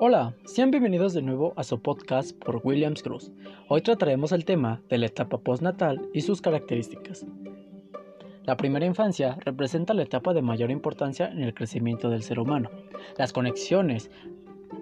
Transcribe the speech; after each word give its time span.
Hola, 0.00 0.32
sean 0.44 0.70
bienvenidos 0.70 1.12
de 1.12 1.22
nuevo 1.22 1.54
a 1.56 1.64
su 1.64 1.82
podcast 1.82 2.30
por 2.38 2.60
Williams 2.62 3.02
Cruz. 3.02 3.32
Hoy 3.66 3.82
trataremos 3.82 4.30
el 4.30 4.44
tema 4.44 4.80
de 4.88 4.96
la 4.96 5.06
etapa 5.06 5.38
postnatal 5.38 6.08
y 6.14 6.20
sus 6.20 6.40
características. 6.40 7.26
La 8.44 8.56
primera 8.56 8.86
infancia 8.86 9.36
representa 9.44 9.94
la 9.94 10.04
etapa 10.04 10.34
de 10.34 10.40
mayor 10.40 10.70
importancia 10.70 11.26
en 11.26 11.42
el 11.42 11.52
crecimiento 11.52 12.10
del 12.10 12.22
ser 12.22 12.38
humano. 12.38 12.70
Las 13.16 13.32
conexiones 13.32 14.08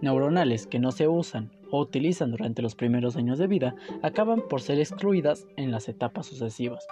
neuronales 0.03 0.67
que 0.67 0.81
no 0.81 0.93
se 0.93 1.09
usan 1.09 1.51
o 1.71 1.81
utilizan 1.81 2.31
durante 2.31 2.61
los 2.61 2.75
primeros 2.75 3.17
años 3.17 3.39
de 3.39 3.47
vida 3.47 3.75
acaban 4.03 4.43
por 4.47 4.61
ser 4.61 4.79
excluidas 4.79 5.47
en 5.57 5.71
las 5.71 5.89
etapas 5.89 6.27
sucesivas. 6.27 6.87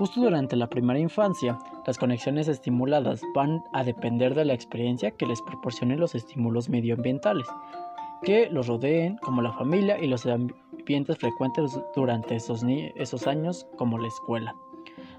Justo 0.00 0.22
durante 0.22 0.56
la 0.56 0.66
primera 0.66 0.98
infancia, 0.98 1.58
las 1.86 1.98
conexiones 1.98 2.48
estimuladas 2.48 3.20
van 3.34 3.62
a 3.74 3.84
depender 3.84 4.34
de 4.34 4.46
la 4.46 4.54
experiencia 4.54 5.10
que 5.10 5.26
les 5.26 5.42
proporcionen 5.42 6.00
los 6.00 6.14
estímulos 6.14 6.70
medioambientales, 6.70 7.46
que 8.22 8.48
los 8.48 8.66
rodeen, 8.66 9.18
como 9.18 9.42
la 9.42 9.52
familia 9.52 9.98
y 10.02 10.06
los 10.06 10.24
ambientes 10.24 11.18
frecuentes 11.18 11.78
durante 11.94 12.34
esos, 12.34 12.64
esos 12.96 13.26
años, 13.26 13.66
como 13.76 13.98
la 13.98 14.08
escuela. 14.08 14.54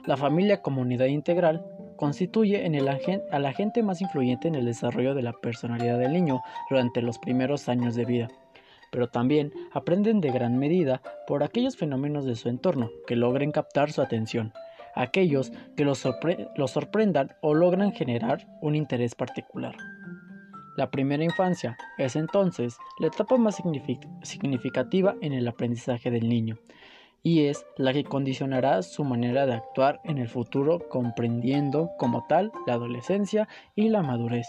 La 0.07 0.17
familia 0.17 0.63
como 0.63 0.81
unidad 0.81 1.05
integral 1.05 1.63
constituye 1.95 2.65
en 2.65 2.73
el 2.73 2.89
al 2.89 3.45
agente 3.45 3.83
más 3.83 4.01
influyente 4.01 4.47
en 4.47 4.55
el 4.55 4.65
desarrollo 4.65 5.13
de 5.13 5.21
la 5.21 5.33
personalidad 5.33 5.99
del 5.99 6.13
niño 6.13 6.41
durante 6.71 7.03
los 7.03 7.19
primeros 7.19 7.69
años 7.69 7.93
de 7.93 8.05
vida 8.05 8.27
pero 8.91 9.07
también 9.07 9.53
aprenden 9.71 10.19
de 10.19 10.31
gran 10.31 10.57
medida 10.57 11.01
por 11.25 11.43
aquellos 11.43 11.77
fenómenos 11.77 12.25
de 12.25 12.35
su 12.35 12.49
entorno 12.49 12.91
que 13.07 13.15
logren 13.15 13.53
captar 13.53 13.93
su 13.93 14.01
atención 14.01 14.51
aquellos 14.95 15.51
que 15.75 15.85
los, 15.85 15.99
sorprendan 15.99 17.35
o 17.41 17.53
logran 17.53 17.91
generar 17.91 18.47
un 18.61 18.75
interés 18.75 19.15
particular. 19.15 19.75
La 20.77 20.89
primera 20.89 21.23
infancia 21.23 21.77
es 21.97 22.15
entonces 22.15 22.77
la 22.99 23.07
etapa 23.07 23.37
más 23.37 23.61
significativa 24.23 25.15
en 25.21 25.33
el 25.33 25.47
aprendizaje 25.47 26.11
del 26.11 26.29
niño 26.29 26.57
y 27.23 27.45
es 27.45 27.65
la 27.77 27.93
que 27.93 28.03
condicionará 28.03 28.81
su 28.81 29.03
manera 29.03 29.45
de 29.45 29.53
actuar 29.53 30.01
en 30.03 30.17
el 30.17 30.27
futuro 30.27 30.87
comprendiendo 30.89 31.91
como 31.97 32.25
tal 32.27 32.51
la 32.65 32.73
adolescencia 32.73 33.47
y 33.75 33.89
la 33.89 34.01
madurez. 34.01 34.47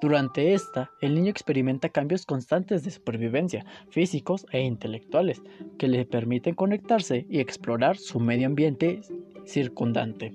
Durante 0.00 0.52
esta, 0.54 0.90
el 1.00 1.14
niño 1.14 1.30
experimenta 1.30 1.88
cambios 1.88 2.26
constantes 2.26 2.84
de 2.84 2.90
supervivencia, 2.90 3.64
físicos 3.88 4.46
e 4.52 4.60
intelectuales, 4.60 5.42
que 5.78 5.88
le 5.88 6.04
permiten 6.04 6.54
conectarse 6.54 7.26
y 7.28 7.40
explorar 7.40 7.96
su 7.96 8.20
medio 8.20 8.46
ambiente 8.46 9.00
circundante. 9.46 10.32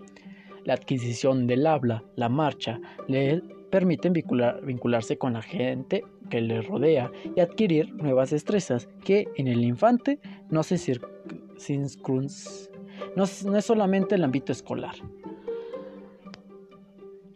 La 0.64 0.74
adquisición 0.74 1.48
del 1.48 1.66
habla, 1.66 2.04
la 2.16 2.30
marcha, 2.30 2.80
le 3.08 3.42
permiten 3.70 4.14
vincularse 4.14 5.18
con 5.18 5.34
la 5.34 5.42
gente 5.42 6.04
que 6.30 6.42
le 6.42 6.62
rodea 6.62 7.12
y 7.36 7.40
adquirir 7.40 7.94
nuevas 7.94 8.32
destrezas 8.32 8.88
que 9.04 9.28
en 9.36 9.48
el 9.48 9.64
infante 9.64 10.20
no, 10.50 10.64
se 10.64 10.78
no, 13.16 13.26
no 13.46 13.58
es 13.58 13.66
solamente 13.66 14.16
el 14.16 14.24
ámbito 14.24 14.52
escolar. 14.52 14.96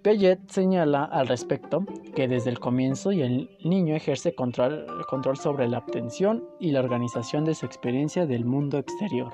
Piaget 0.01 0.49
señala 0.49 1.03
al 1.03 1.27
respecto 1.27 1.85
que 2.15 2.27
desde 2.27 2.49
el 2.49 2.59
comienzo 2.59 3.11
el 3.11 3.51
niño 3.63 3.95
ejerce 3.95 4.33
control, 4.33 4.87
sobre 5.35 5.67
la 5.67 5.77
atención 5.77 6.43
y 6.59 6.71
la 6.71 6.79
organización 6.79 7.45
de 7.45 7.53
su 7.53 7.67
experiencia 7.67 8.25
del 8.25 8.43
mundo 8.43 8.79
exterior. 8.79 9.31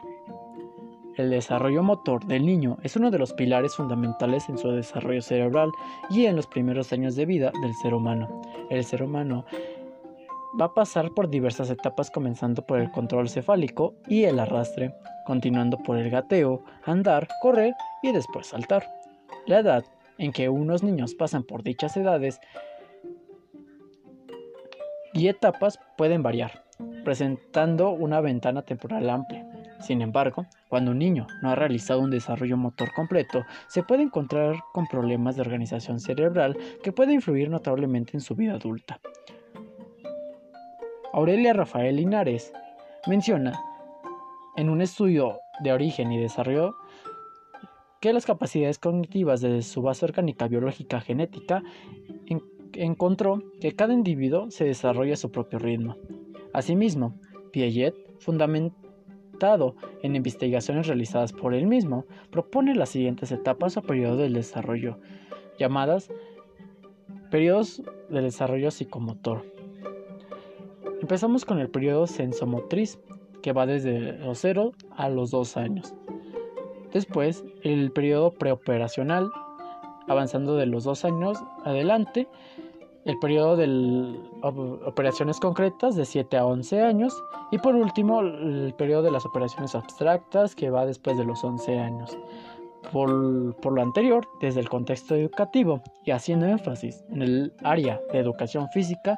El 1.17 1.31
desarrollo 1.31 1.81
motor 1.81 2.23
del 2.27 2.45
niño 2.45 2.77
es 2.83 2.95
uno 2.95 3.09
de 3.09 3.17
los 3.17 3.33
pilares 3.33 3.75
fundamentales 3.75 4.47
en 4.49 4.59
su 4.59 4.69
desarrollo 4.69 5.23
cerebral 5.23 5.71
y 6.11 6.27
en 6.27 6.35
los 6.35 6.45
primeros 6.45 6.93
años 6.93 7.15
de 7.15 7.25
vida 7.25 7.51
del 7.59 7.73
ser 7.73 7.95
humano. 7.95 8.43
El 8.69 8.85
ser 8.85 9.01
humano 9.01 9.43
va 10.61 10.65
a 10.65 10.73
pasar 10.75 11.09
por 11.15 11.27
diversas 11.27 11.71
etapas 11.71 12.11
comenzando 12.11 12.63
por 12.63 12.79
el 12.79 12.91
control 12.91 13.29
cefálico 13.29 13.95
y 14.07 14.25
el 14.25 14.39
arrastre, 14.39 14.93
continuando 15.25 15.79
por 15.79 15.97
el 15.97 16.11
gateo, 16.11 16.63
andar, 16.85 17.27
correr 17.41 17.73
y 18.03 18.11
después 18.11 18.45
saltar. 18.45 18.87
La 19.47 19.59
edad 19.59 19.85
en 20.19 20.31
que 20.31 20.49
unos 20.49 20.83
niños 20.83 21.15
pasan 21.15 21.41
por 21.41 21.63
dichas 21.63 21.97
edades 21.97 22.39
y 25.13 25.29
etapas 25.29 25.79
pueden 25.97 26.21
variar, 26.21 26.63
presentando 27.03 27.89
una 27.89 28.21
ventana 28.21 28.61
temporal 28.61 29.09
amplia. 29.09 29.46
Sin 29.79 30.01
embargo, 30.01 30.45
cuando 30.69 30.91
un 30.91 30.99
niño 30.99 31.27
no 31.41 31.51
ha 31.51 31.55
realizado 31.55 32.01
un 32.01 32.09
desarrollo 32.09 32.57
motor 32.57 32.91
completo, 32.93 33.45
se 33.67 33.83
puede 33.83 34.03
encontrar 34.03 34.55
con 34.73 34.87
problemas 34.87 35.35
de 35.35 35.41
organización 35.41 35.99
cerebral 35.99 36.57
que 36.83 36.91
pueden 36.91 37.15
influir 37.15 37.49
notablemente 37.49 38.11
en 38.15 38.21
su 38.21 38.35
vida 38.35 38.53
adulta. 38.53 38.99
Aurelia 41.13 41.53
Rafael 41.53 41.95
Linares 41.95 42.53
menciona 43.07 43.59
en 44.55 44.69
un 44.69 44.81
estudio 44.81 45.39
de 45.61 45.71
origen 45.71 46.11
y 46.11 46.19
desarrollo 46.19 46.75
que 48.01 48.13
las 48.13 48.25
capacidades 48.25 48.77
cognitivas 48.79 49.41
de 49.41 49.61
su 49.61 49.81
base 49.81 50.05
orgánica 50.05 50.47
biológica 50.47 51.01
genética 51.01 51.63
encontró 52.73 53.41
que 53.59 53.71
cada 53.71 53.93
individuo 53.93 54.51
se 54.51 54.65
desarrolla 54.65 55.13
a 55.13 55.17
su 55.17 55.31
propio 55.31 55.57
ritmo. 55.57 55.95
Asimismo, 56.53 57.15
Piaget 57.51 57.95
fundamentó 58.19 58.86
en 60.01 60.15
investigaciones 60.15 60.87
realizadas 60.87 61.33
por 61.33 61.53
él 61.53 61.67
mismo, 61.67 62.05
propone 62.31 62.75
las 62.75 62.89
siguientes 62.89 63.31
etapas 63.31 63.77
o 63.77 63.81
periodos 63.81 64.17
del 64.19 64.33
desarrollo, 64.33 64.97
llamadas 65.59 66.09
periodos 67.29 67.81
de 68.09 68.21
desarrollo 68.21 68.71
psicomotor. 68.71 69.45
Empezamos 71.01 71.45
con 71.45 71.59
el 71.59 71.69
periodo 71.69 72.07
sensomotriz, 72.07 72.99
que 73.41 73.53
va 73.53 73.65
desde 73.65 74.17
los 74.17 74.39
0 74.39 74.71
a 74.95 75.09
los 75.09 75.31
2 75.31 75.57
años. 75.57 75.93
Después, 76.91 77.45
el 77.61 77.91
periodo 77.91 78.33
preoperacional, 78.33 79.29
avanzando 80.07 80.55
de 80.55 80.65
los 80.65 80.83
2 80.83 81.05
años 81.05 81.37
adelante, 81.63 82.27
el 83.07 83.17
periodo 83.19 83.55
de 83.55 84.19
operaciones 84.85 85.39
concretas 85.39 85.95
de 85.95 86.03
7 86.03 86.37
a 86.37 86.45
11 86.45 86.81
años 86.81 87.23
y 87.51 87.57
por 87.57 87.73
último 87.73 88.19
el 88.19 88.73
periodo 88.77 89.03
de 89.03 89.11
las 89.11 89.25
operaciones 89.25 89.75
abstractas 89.75 90.55
que 90.55 90.69
va 90.69 90.85
después 90.85 91.17
de 91.17 91.23
los 91.23 91.41
11 91.43 91.79
años. 91.79 92.17
Por, 92.91 93.55
por, 93.55 93.73
lo 93.73 93.81
anterior, 93.81 94.27
desde 94.41 94.59
el 94.59 94.69
contexto 94.69 95.15
educativo 95.15 95.81
y 96.05 96.11
haciendo 96.11 96.47
énfasis 96.47 97.03
en 97.09 97.21
el 97.21 97.53
área 97.63 97.99
de 98.11 98.19
educación 98.19 98.69
física, 98.69 99.17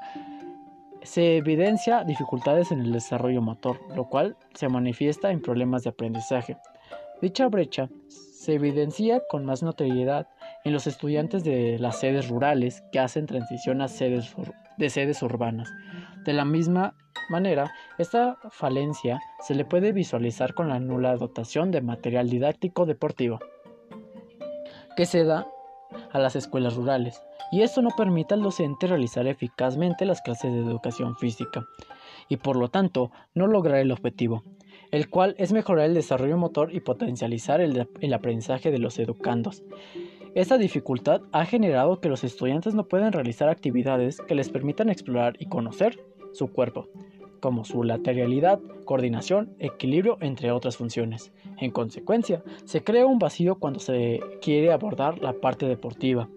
se 1.01 1.37
evidencia 1.37 2.03
dificultades 2.03 2.71
en 2.71 2.81
el 2.81 2.91
desarrollo 2.91 3.41
motor, 3.41 3.79
lo 3.95 4.05
cual 4.05 4.37
se 4.53 4.69
manifiesta 4.69 5.31
en 5.31 5.41
problemas 5.41 5.83
de 5.83 5.89
aprendizaje. 5.89 6.57
Dicha 7.21 7.47
brecha 7.47 7.89
se 8.07 8.53
evidencia 8.53 9.21
con 9.29 9.45
más 9.45 9.63
notoriedad 9.63 10.27
en 10.65 10.73
los 10.73 10.87
estudiantes 10.87 11.43
de 11.43 11.77
las 11.79 11.99
sedes 11.99 12.29
rurales 12.29 12.83
que 12.91 12.99
hacen 12.99 13.25
transición 13.25 13.81
a 13.81 13.87
sedes 13.87 14.35
de 14.77 14.89
sedes 14.89 15.21
urbanas. 15.21 15.69
De 16.23 16.33
la 16.33 16.45
misma 16.45 16.95
manera, 17.29 17.71
esta 17.97 18.37
falencia 18.49 19.19
se 19.41 19.55
le 19.55 19.65
puede 19.65 19.91
visualizar 19.91 20.53
con 20.53 20.69
la 20.69 20.79
nula 20.79 21.15
dotación 21.15 21.71
de 21.71 21.81
material 21.81 22.29
didáctico 22.29 22.85
deportivo 22.85 23.39
que 24.95 25.05
se 25.05 25.23
da 25.23 25.47
a 26.11 26.19
las 26.19 26.35
escuelas 26.35 26.75
rurales, 26.75 27.23
y 27.51 27.61
esto 27.61 27.81
no 27.81 27.89
permite 27.95 28.33
al 28.33 28.41
docente 28.41 28.87
realizar 28.87 29.27
eficazmente 29.27 30.05
las 30.05 30.21
clases 30.21 30.53
de 30.53 30.59
educación 30.59 31.15
física, 31.15 31.65
y 32.27 32.37
por 32.37 32.55
lo 32.55 32.69
tanto 32.69 33.11
no 33.33 33.47
lograr 33.47 33.79
el 33.79 33.91
objetivo, 33.91 34.43
el 34.91 35.09
cual 35.09 35.35
es 35.37 35.51
mejorar 35.51 35.85
el 35.85 35.93
desarrollo 35.93 36.37
motor 36.37 36.73
y 36.73 36.81
potencializar 36.81 37.61
el, 37.61 37.87
el 38.01 38.13
aprendizaje 38.13 38.71
de 38.71 38.79
los 38.79 38.99
educandos. 38.99 39.63
Esta 40.35 40.59
dificultad 40.59 41.21
ha 41.31 41.45
generado 41.45 41.99
que 41.99 42.09
los 42.09 42.23
estudiantes 42.23 42.75
no 42.75 42.87
puedan 42.87 43.11
realizar 43.11 43.49
actividades 43.49 44.21
que 44.27 44.35
les 44.35 44.49
permitan 44.49 44.89
explorar 44.89 45.35
y 45.39 45.47
conocer 45.47 45.99
su 46.33 46.51
cuerpo, 46.51 46.87
como 47.39 47.65
su 47.65 47.83
lateralidad, 47.83 48.59
coordinación, 48.85 49.55
equilibrio, 49.57 50.17
entre 50.21 50.51
otras 50.51 50.77
funciones. 50.77 51.31
En 51.57 51.71
consecuencia, 51.71 52.43
se 52.65 52.83
crea 52.83 53.07
un 53.07 53.17
vacío 53.17 53.55
cuando 53.55 53.79
se 53.79 54.19
quiere 54.39 54.71
abordar 54.71 55.19
la 55.19 55.33
parte 55.33 55.65
deportiva. 55.65 56.29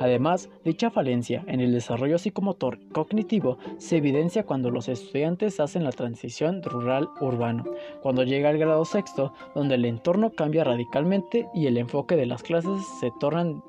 Además, 0.00 0.48
dicha 0.64 0.90
falencia 0.90 1.44
en 1.46 1.60
el 1.60 1.72
desarrollo 1.72 2.18
psicomotor 2.18 2.78
cognitivo 2.90 3.58
se 3.76 3.98
evidencia 3.98 4.44
cuando 4.44 4.70
los 4.70 4.88
estudiantes 4.88 5.60
hacen 5.60 5.84
la 5.84 5.92
transición 5.92 6.62
rural-urbano, 6.62 7.64
cuando 8.02 8.24
llega 8.24 8.50
el 8.50 8.58
grado 8.58 8.86
sexto, 8.86 9.34
donde 9.54 9.74
el 9.74 9.84
entorno 9.84 10.32
cambia 10.32 10.64
radicalmente 10.64 11.48
y 11.54 11.66
el 11.66 11.76
enfoque 11.76 12.16
de 12.16 12.26
las 12.26 12.42
clases 12.42 12.80
se 12.98 13.12
tornan 13.20 13.62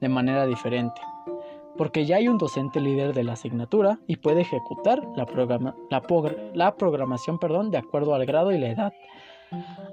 de 0.00 0.08
manera 0.08 0.46
diferente 0.46 1.00
porque 1.76 2.04
ya 2.04 2.16
hay 2.16 2.28
un 2.28 2.38
docente 2.38 2.80
líder 2.80 3.14
de 3.14 3.24
la 3.24 3.32
asignatura 3.32 3.98
y 4.06 4.16
puede 4.16 4.42
ejecutar 4.42 5.02
la, 5.16 5.26
programación 6.76 7.38
de 7.70 7.78
acuerdo 7.78 8.14
al 8.14 8.26
grado 8.26 8.52
y 8.52 8.58
la 8.58 8.70
edad. 8.70 8.92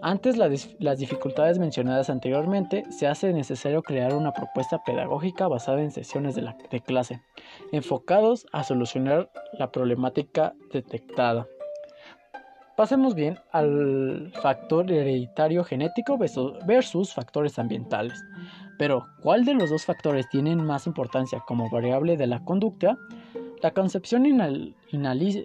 Antes 0.01 0.37
las 0.37 0.97
dificultades 0.97 1.59
mencionadas 1.59 2.09
anteriormente, 2.09 2.85
se 2.89 3.07
hace 3.07 3.33
necesario 3.33 3.83
crear 3.83 4.13
una 4.13 4.31
propuesta 4.31 4.81
pedagógica 4.83 5.47
basada 5.47 5.81
en 5.81 5.91
sesiones 5.91 6.35
de, 6.35 6.81
clase, 6.81 7.21
enfocados 7.71 8.47
a 8.53 8.63
solucionar 8.63 9.29
la 9.53 9.71
problemática 9.71 10.53
detectada. 10.71 11.47
Pasemos 12.77 13.13
bien 13.13 13.37
al 13.51 14.31
factor 14.41 14.89
hereditario 14.89 15.65
genético 15.65 16.17
versus 16.17 17.13
factores 17.13 17.59
ambientales. 17.59 18.23
Pero, 18.77 19.05
¿cuál 19.21 19.43
de 19.43 19.53
los 19.55 19.69
dos 19.69 19.83
factores 19.83 20.29
tienen 20.29 20.65
más 20.65 20.87
importancia 20.87 21.43
como 21.45 21.69
variable 21.69 22.15
de 22.15 22.27
la 22.27 22.45
conducta? 22.45 22.97
La 23.61 23.71
concepción 23.71 24.25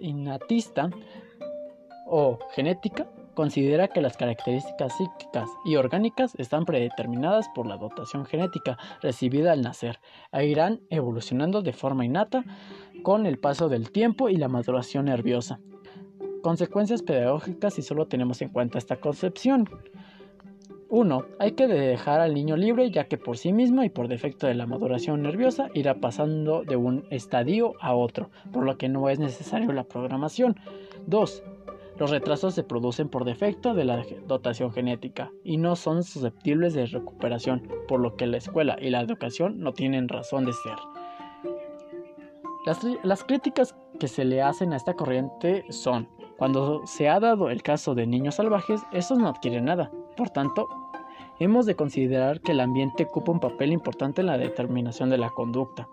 innatista 0.01 0.89
o 2.07 2.39
genética 2.53 3.05
considera 3.35 3.89
que 3.89 4.01
las 4.01 4.17
características 4.17 4.97
psíquicas 4.97 5.47
y 5.63 5.75
orgánicas 5.75 6.33
están 6.39 6.65
predeterminadas 6.65 7.47
por 7.53 7.67
la 7.67 7.77
dotación 7.77 8.25
genética 8.25 8.77
recibida 9.01 9.51
al 9.51 9.61
nacer 9.61 9.99
e 10.31 10.47
irán 10.47 10.81
evolucionando 10.89 11.61
de 11.61 11.73
forma 11.73 12.05
innata 12.05 12.43
con 13.03 13.27
el 13.27 13.37
paso 13.37 13.69
del 13.69 13.91
tiempo 13.91 14.29
y 14.29 14.37
la 14.37 14.47
maduración 14.47 15.05
nerviosa. 15.05 15.59
Consecuencias 16.41 17.03
pedagógicas 17.03 17.75
si 17.75 17.81
solo 17.81 18.07
tenemos 18.07 18.41
en 18.41 18.49
cuenta 18.49 18.77
esta 18.77 18.97
concepción. 18.97 19.69
1. 20.89 21.25
Hay 21.39 21.53
que 21.53 21.67
dejar 21.67 22.21
al 22.21 22.33
niño 22.33 22.55
libre 22.55 22.91
ya 22.91 23.05
que 23.05 23.17
por 23.17 23.37
sí 23.37 23.51
mismo 23.51 23.83
y 23.83 23.89
por 23.89 24.07
defecto 24.07 24.47
de 24.47 24.53
la 24.53 24.67
maduración 24.67 25.23
nerviosa 25.23 25.69
irá 25.73 25.95
pasando 25.95 26.63
de 26.63 26.75
un 26.75 27.05
estadio 27.09 27.73
a 27.81 27.95
otro, 27.95 28.29
por 28.53 28.63
lo 28.63 28.77
que 28.77 28.89
no 28.89 29.09
es 29.09 29.19
necesario 29.19 29.71
la 29.71 29.83
programación. 29.83 30.55
2. 31.07 31.43
Los 31.97 32.09
retrasos 32.09 32.53
se 32.53 32.63
producen 32.63 33.07
por 33.07 33.23
defecto 33.23 33.73
de 33.73 33.85
la 33.85 34.03
dotación 34.27 34.73
genética 34.73 35.31
y 35.43 35.57
no 35.57 35.77
son 35.77 36.03
susceptibles 36.03 36.73
de 36.73 36.85
recuperación, 36.87 37.69
por 37.87 38.01
lo 38.01 38.15
que 38.15 38.27
la 38.27 38.37
escuela 38.37 38.77
y 38.81 38.89
la 38.89 38.99
educación 38.99 39.59
no 39.59 39.73
tienen 39.73 40.09
razón 40.09 40.45
de 40.45 40.53
ser. 40.53 40.75
Las, 42.65 42.79
las 43.03 43.23
críticas 43.23 43.75
que 43.99 44.07
se 44.07 44.25
le 44.25 44.41
hacen 44.41 44.73
a 44.73 44.75
esta 44.75 44.95
corriente 44.95 45.63
son, 45.69 46.09
cuando 46.37 46.85
se 46.85 47.07
ha 47.07 47.19
dado 47.19 47.49
el 47.49 47.63
caso 47.63 47.95
de 47.95 48.07
niños 48.07 48.35
salvajes, 48.35 48.81
estos 48.91 49.17
no 49.17 49.29
adquieren 49.29 49.65
nada, 49.65 49.89
por 50.17 50.29
tanto, 50.31 50.67
hemos 51.39 51.65
de 51.65 51.75
considerar 51.75 52.41
que 52.41 52.51
el 52.51 52.59
ambiente 52.59 53.03
ocupa 53.03 53.31
un 53.31 53.39
papel 53.39 53.71
importante 53.71 54.21
en 54.21 54.27
la 54.27 54.37
determinación 54.37 55.09
de 55.09 55.17
la 55.17 55.29
conducta. 55.29 55.87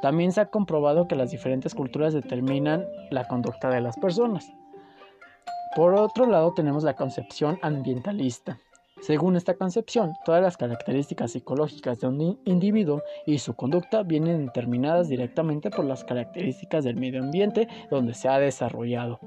También 0.00 0.32
se 0.32 0.40
ha 0.40 0.50
comprobado 0.50 1.06
que 1.06 1.14
las 1.14 1.30
diferentes 1.30 1.76
culturas 1.76 2.12
determinan 2.12 2.84
la 3.10 3.28
conducta 3.28 3.70
de 3.70 3.80
las 3.80 3.96
personas. 3.98 4.52
Por 5.74 5.94
otro 5.94 6.26
lado 6.26 6.52
tenemos 6.52 6.84
la 6.84 6.96
concepción 6.96 7.58
ambientalista. 7.62 8.58
Según 9.00 9.36
esta 9.36 9.54
concepción, 9.54 10.12
todas 10.24 10.42
las 10.42 10.58
características 10.58 11.32
psicológicas 11.32 11.98
de 11.98 12.08
un 12.08 12.38
individuo 12.44 13.02
y 13.26 13.38
su 13.38 13.54
conducta 13.54 14.02
vienen 14.02 14.46
determinadas 14.46 15.08
directamente 15.08 15.70
por 15.70 15.86
las 15.86 16.04
características 16.04 16.84
del 16.84 16.96
medio 16.96 17.22
ambiente 17.22 17.68
donde 17.90 18.12
se 18.12 18.28
ha 18.28 18.38
desarrollado. 18.38 19.18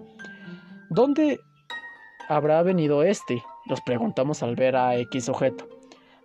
¿Dónde 0.91 1.39
habrá 2.29 2.61
venido 2.61 3.01
este? 3.01 3.41
Nos 3.65 3.81
preguntamos 3.81 4.43
al 4.43 4.55
ver 4.55 4.75
a 4.75 4.95
X 4.97 5.29
objeto. 5.29 5.67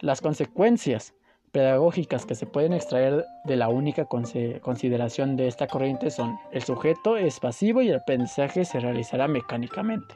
Las 0.00 0.20
consecuencias 0.20 1.14
pedagógicas 1.52 2.26
que 2.26 2.34
se 2.34 2.46
pueden 2.46 2.72
extraer 2.72 3.26
de 3.44 3.56
la 3.56 3.68
única 3.68 4.06
consideración 4.06 5.36
de 5.36 5.48
esta 5.48 5.66
corriente 5.66 6.10
son 6.10 6.38
el 6.52 6.62
sujeto 6.62 7.16
es 7.16 7.40
pasivo 7.40 7.82
y 7.82 7.88
el 7.88 7.96
aprendizaje 7.96 8.64
se 8.64 8.80
realizará 8.80 9.26
mecánicamente. 9.28 10.14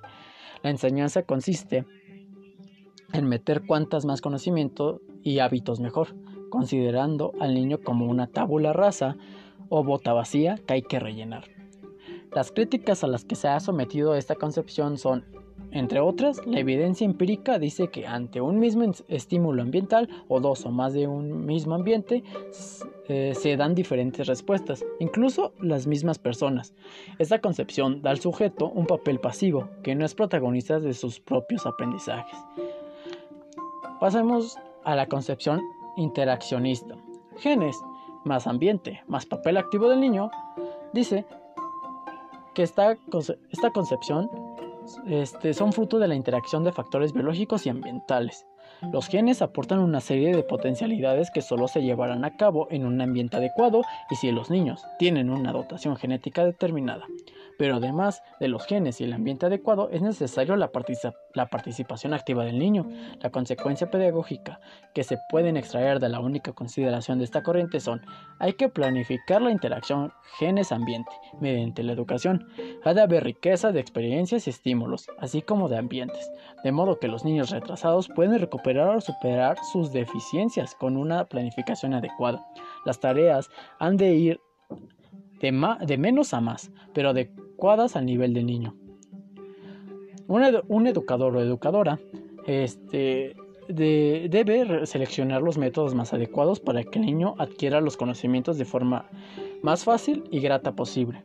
La 0.62 0.70
enseñanza 0.70 1.22
consiste 1.22 1.84
en 3.12 3.28
meter 3.28 3.66
cuantas 3.66 4.04
más 4.04 4.20
conocimiento 4.20 5.00
y 5.22 5.40
hábitos 5.40 5.80
mejor, 5.80 6.14
considerando 6.50 7.32
al 7.40 7.54
niño 7.54 7.78
como 7.82 8.06
una 8.06 8.26
tábula 8.28 8.72
rasa 8.72 9.16
o 9.68 9.84
bota 9.84 10.12
vacía 10.12 10.58
que 10.66 10.74
hay 10.74 10.82
que 10.82 11.00
rellenar. 11.00 11.44
Las 12.32 12.50
críticas 12.50 13.04
a 13.04 13.06
las 13.06 13.24
que 13.24 13.36
se 13.36 13.48
ha 13.48 13.60
sometido 13.60 14.14
esta 14.14 14.34
concepción 14.34 14.98
son 14.98 15.24
entre 15.74 15.98
otras, 15.98 16.40
la 16.46 16.60
evidencia 16.60 17.04
empírica 17.04 17.58
dice 17.58 17.88
que 17.88 18.06
ante 18.06 18.40
un 18.40 18.60
mismo 18.60 18.92
estímulo 19.08 19.60
ambiental 19.60 20.08
o 20.28 20.38
dos 20.38 20.64
o 20.66 20.70
más 20.70 20.92
de 20.92 21.08
un 21.08 21.46
mismo 21.46 21.74
ambiente 21.74 22.22
eh, 23.08 23.32
se 23.34 23.56
dan 23.56 23.74
diferentes 23.74 24.24
respuestas, 24.28 24.84
incluso 25.00 25.52
las 25.60 25.88
mismas 25.88 26.20
personas. 26.20 26.74
Esta 27.18 27.40
concepción 27.40 28.02
da 28.02 28.10
al 28.10 28.20
sujeto 28.20 28.70
un 28.70 28.86
papel 28.86 29.18
pasivo, 29.18 29.68
que 29.82 29.96
no 29.96 30.04
es 30.04 30.14
protagonista 30.14 30.78
de 30.78 30.94
sus 30.94 31.18
propios 31.18 31.66
aprendizajes. 31.66 32.38
Pasemos 33.98 34.56
a 34.84 34.94
la 34.94 35.08
concepción 35.08 35.60
interaccionista. 35.96 36.94
Genes 37.38 37.76
más 38.24 38.46
ambiente 38.46 39.02
más 39.08 39.26
papel 39.26 39.56
activo 39.56 39.88
del 39.88 40.00
niño 40.00 40.30
dice 40.92 41.26
que 42.54 42.62
esta, 42.62 42.96
esta 43.50 43.70
concepción 43.70 44.30
este, 45.06 45.54
son 45.54 45.72
fruto 45.72 45.98
de 45.98 46.08
la 46.08 46.14
interacción 46.14 46.64
de 46.64 46.72
factores 46.72 47.12
biológicos 47.12 47.66
y 47.66 47.70
ambientales. 47.70 48.46
Los 48.92 49.06
genes 49.06 49.40
aportan 49.40 49.78
una 49.78 50.00
serie 50.00 50.34
de 50.34 50.42
potencialidades 50.42 51.30
que 51.30 51.42
solo 51.42 51.68
se 51.68 51.82
llevarán 51.82 52.24
a 52.24 52.36
cabo 52.36 52.66
en 52.70 52.84
un 52.84 53.00
ambiente 53.00 53.36
adecuado 53.36 53.82
y 54.10 54.16
si 54.16 54.30
los 54.30 54.50
niños 54.50 54.84
tienen 54.98 55.30
una 55.30 55.52
dotación 55.52 55.96
genética 55.96 56.44
determinada 56.44 57.06
pero 57.58 57.76
además 57.76 58.22
de 58.40 58.48
los 58.48 58.66
genes 58.66 59.00
y 59.00 59.04
el 59.04 59.12
ambiente 59.12 59.46
adecuado 59.46 59.88
es 59.90 60.02
necesario 60.02 60.56
la, 60.56 60.70
participación 60.70 62.14
activa 62.14 62.44
del 62.44 62.58
niño. 62.58 62.88
La 63.20 63.30
consecuencia 63.30 63.90
pedagógica 63.90 64.60
que 64.94 65.04
se 65.04 65.18
pueden 65.30 65.56
extraer 65.56 66.00
de 66.00 66.08
la 66.08 66.20
única 66.20 66.52
consideración 66.52 67.18
de 67.18 67.24
esta 67.24 67.42
corriente 67.42 67.80
son 67.80 68.02
hay 68.38 68.54
que 68.54 68.68
planificar 68.68 69.42
la 69.42 69.50
interacción 69.50 70.12
genes-ambiente 70.38 71.10
mediante 71.40 71.82
la 71.82 71.92
educación. 71.92 72.46
Ha 72.84 72.94
de 72.94 73.02
haber 73.02 73.24
riqueza 73.24 73.72
de 73.72 73.80
experiencias 73.80 74.46
y 74.46 74.50
estímulos, 74.50 75.06
así 75.18 75.42
como 75.42 75.68
de 75.68 75.78
ambientes, 75.78 76.30
de 76.62 76.72
modo 76.72 76.98
que 76.98 77.08
los 77.08 77.24
niños 77.24 77.50
retrasados 77.50 78.08
pueden 78.08 78.38
recuperar 78.38 78.96
o 78.96 79.00
superar 79.00 79.56
sus 79.72 79.92
deficiencias 79.92 80.74
con 80.74 80.96
una 80.96 81.24
planificación 81.26 81.94
adecuada. 81.94 82.44
Las 82.84 83.00
tareas 83.00 83.50
han 83.78 83.96
de 83.96 84.14
ir 84.14 84.40
de, 85.40 85.98
menos 85.98 86.32
a 86.32 86.40
más, 86.40 86.70
pero 86.92 87.12
adecuadas 87.54 87.94
al 87.96 88.06
nivel 88.06 88.34
del 88.34 88.46
niño. 88.46 88.74
Un, 90.26 90.86
educador 90.86 91.36
o 91.36 91.40
educadora 91.40 92.00
este, 92.46 93.36
debe 93.68 94.86
seleccionar 94.86 95.40
los 95.42 95.56
métodos 95.56 95.94
más 95.94 96.12
adecuados 96.12 96.58
para 96.60 96.82
que 96.82 96.98
el 96.98 97.06
niño 97.06 97.34
adquiera 97.38 97.80
los 97.80 97.96
conocimientos 97.96 98.58
de 98.58 98.64
forma 98.64 99.08
más 99.62 99.84
fácil 99.84 100.24
y 100.30 100.40
grata 100.40 100.72
posible. 100.72 101.22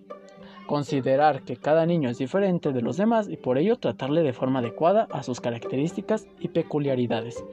Considerar 0.68 1.42
que 1.42 1.58
cada 1.58 1.88
niño 1.88 2.10
es 2.10 2.20
diferente 2.20 2.72
de 2.74 2.82
los 2.82 2.98
demás 2.98 3.28
y 3.28 3.38
por 3.38 3.58
ello 3.58 3.78
tratarle 3.78 4.22
de 4.22 4.34
forma 4.34 4.60
adecuada 4.60 5.08
a 5.12 5.24
sus 5.24 5.42
características 5.42 6.28
y 6.40 6.50
peculiaridades. 6.50 7.44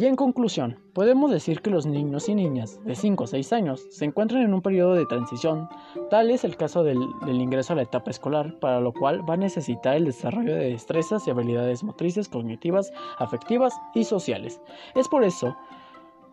Y 0.00 0.06
en 0.06 0.14
conclusión, 0.14 0.78
podemos 0.92 1.28
decir 1.28 1.60
que 1.60 1.70
los 1.70 1.84
niños 1.84 2.28
y 2.28 2.34
niñas 2.36 2.78
de 2.84 2.94
5 2.94 3.24
o 3.24 3.26
6 3.26 3.52
años 3.52 3.84
se 3.90 4.04
encuentran 4.04 4.42
en 4.42 4.54
un 4.54 4.62
periodo 4.62 4.94
de 4.94 5.06
transición, 5.06 5.68
tal 6.08 6.30
es 6.30 6.44
el 6.44 6.56
caso 6.56 6.84
del, 6.84 7.00
ingreso 7.26 7.72
a 7.72 7.76
la 7.76 7.82
etapa 7.82 8.12
escolar, 8.12 8.60
para 8.60 8.80
lo 8.80 8.92
cual 8.92 9.28
va 9.28 9.34
a 9.34 9.38
necesitar 9.38 9.96
el 9.96 10.04
desarrollo 10.04 10.54
de 10.54 10.70
destrezas 10.70 11.26
y 11.26 11.32
habilidades 11.32 11.82
motrices, 11.82 12.28
cognitivas, 12.28 12.92
afectivas 13.18 13.74
y 13.92 14.04
sociales. 14.04 14.60
Es 14.94 15.08
por 15.08 15.24
eso 15.24 15.56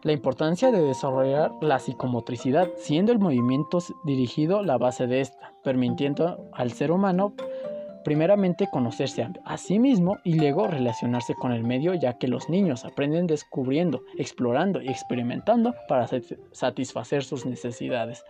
la 0.04 0.12
importancia 0.12 0.72
de 0.72 0.84
desarrollar 0.84 1.52
la 1.62 1.80
psicomotricidad, 1.80 2.70
siendo 2.78 3.12
el 3.12 3.18
movimiento 3.18 3.80
dirigido 4.04 4.62
la 4.62 4.78
base 4.78 5.08
de 5.08 5.22
esta, 5.22 5.56
permitiendo 5.64 6.52
al 6.54 6.72
ser 6.72 6.92
humano 6.92 7.34
primeramente 8.06 8.70
conocerse 8.72 9.28
a 9.44 9.58
sí 9.58 9.80
mismo 9.80 10.20
y 10.24 10.36
luego 10.36 10.68
relacionarse 10.68 11.34
con 11.34 11.52
el 11.52 11.64
medio, 11.64 11.96
ya 11.96 12.14
que 12.14 12.28
los 12.28 12.50
niños 12.50 12.86
aprenden 12.86 13.26
descubriendo, 13.26 14.04
explorando 14.18 14.80
y 14.80 14.90
experimentando 14.90 15.74
para 15.90 16.08
satisfacer 16.52 17.24
sus 17.24 17.48
necesidades. 17.48 18.24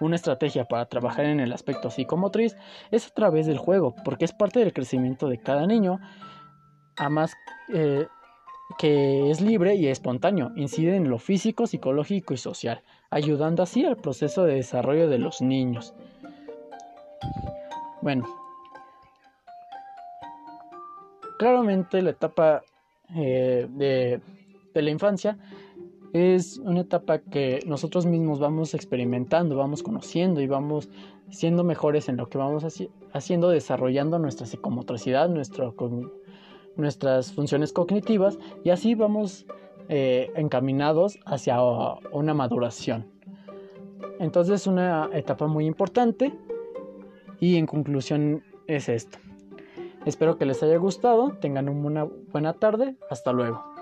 Una 0.00 0.16
estrategia 0.16 0.64
para 0.64 0.86
trabajar 0.86 1.26
en 1.26 1.38
el 1.38 1.52
aspecto 1.52 1.90
psicomotriz 1.90 2.56
es 2.90 3.06
a 3.06 3.14
través 3.14 3.46
del 3.46 3.56
juego, 3.56 3.94
porque 4.04 4.24
es 4.24 4.32
parte 4.32 4.58
del 4.58 4.72
crecimiento 4.72 5.28
de 5.28 5.38
cada 5.38 5.64
niño, 5.68 6.00
a 6.96 7.08
más 7.08 7.34
eh, 7.72 8.08
que 8.78 9.30
es 9.30 9.40
libre 9.40 9.76
y 9.76 9.86
espontáneo, 9.86 10.50
incide 10.56 10.96
en 10.96 11.08
lo 11.08 11.18
físico, 11.18 11.68
psicológico 11.68 12.34
y 12.34 12.38
social, 12.38 12.82
ayudando 13.10 13.62
así 13.62 13.84
al 13.84 13.96
proceso 13.96 14.42
de 14.42 14.56
desarrollo 14.56 15.08
de 15.08 15.18
los 15.18 15.40
niños. 15.40 15.94
Bueno, 18.02 18.43
Claramente 21.38 22.00
la 22.02 22.10
etapa 22.10 22.62
eh, 23.14 23.66
de, 23.70 24.20
la 24.74 24.90
infancia 24.90 25.38
es 26.12 26.58
una 26.58 26.80
etapa 26.80 27.18
que 27.18 27.60
nosotros 27.66 28.06
mismos 28.06 28.38
vamos 28.38 28.74
experimentando, 28.74 29.56
vamos 29.56 29.82
conociendo 29.82 30.40
y 30.40 30.46
vamos 30.46 30.88
siendo 31.30 31.64
mejores 31.64 32.08
en 32.08 32.16
lo 32.16 32.28
que 32.28 32.38
vamos 32.38 32.64
haciendo, 33.12 33.48
desarrollando 33.48 34.18
nuestra 34.18 34.46
psicomotricidad, 34.46 35.28
nuestras 36.76 37.32
funciones 37.32 37.72
cognitivas 37.72 38.38
y 38.62 38.70
así 38.70 38.94
vamos 38.94 39.46
eh, 39.88 40.30
encaminados 40.36 41.18
hacia 41.26 41.58
una 42.12 42.32
maduración. 42.32 43.06
Entonces 44.20 44.62
es 44.62 44.66
una 44.68 45.10
etapa 45.12 45.48
muy 45.48 45.66
importante 45.66 46.32
y 47.40 47.56
en 47.56 47.66
conclusión 47.66 48.44
es 48.66 48.88
esto. 48.88 49.18
Espero 50.06 50.36
que 50.36 50.44
les 50.44 50.62
haya 50.62 50.76
gustado, 50.76 51.32
tengan 51.40 51.68
una 51.68 52.04
buena 52.04 52.52
tarde, 52.54 52.96
hasta 53.08 53.32
luego. 53.32 53.73